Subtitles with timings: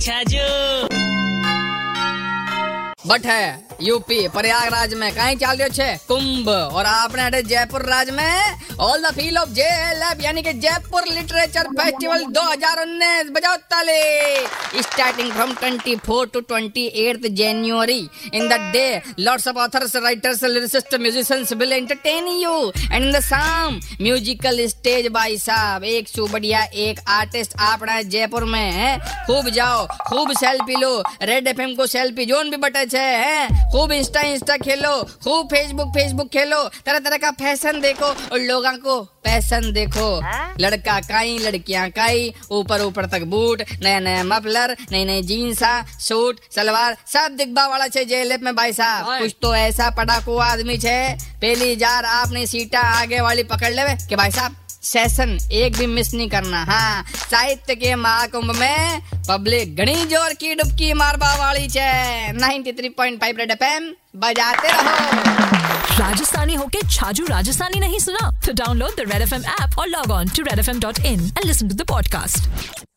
[0.00, 0.88] अच्छा जो।
[3.06, 5.96] बट है, यूपी, प्रयागराज में कहीं चाल रहे छे?
[6.08, 10.52] कुंभ, और आपने जयपुर राज में all the feel of J L F यानी कि
[10.60, 13.96] जयपुर लिटरेचर फेस्टिवल 2019 बजाओ ताले।
[14.82, 17.98] Starting from 24 to 28 January
[18.34, 18.84] in the day
[19.18, 22.54] lots of authors writers lyricists musicians will entertain you
[22.92, 28.44] and in the same musical stage भाई साहब एक सु बढ़िया एक आर्टिस्ट आपना जयपुर
[28.54, 30.94] में है खूब जाओ खूब सेल्फी लो
[31.32, 35.94] रेड एफएम को सेल्फी जोन भी बटे छे है खूब इंस्टा इंस्टा खेलो खूब फेसबुक
[35.98, 40.08] फेसबुक खेलो तरह तरह का फ़ैशन देखो और लोगों को फ़ैशन देखो।
[40.60, 46.40] लड़का काई लड़कियाँ काई ऊपर ऊपर तक बूट नया नया मफलर नई नई जीन्सा सूट
[46.54, 50.98] सलवार सब दिखबा वाला छे जेलेप में भाई साहब। कुछ तो ऐसा पटाखू आदमी छे
[51.36, 56.12] पहली जार आपने सीटा आगे वाली पकड़ लेवे कि भाई साहब सेशन एक भी मिस
[56.14, 61.90] नहीं करना। हाँ साहित्य के महाकुंभ में पब्लिक घनी ज़ोर की डुबकी मारबा वाली छे।
[62.40, 64.82] 93.5 रेड एफएम बजाते रहो।
[65.98, 68.30] राजस्थानी होके छाजू राजस्थानी नहीं सुना?
[68.46, 70.42] तो download the red F M app और log on to
[71.04, 72.89] in and listen to the podcast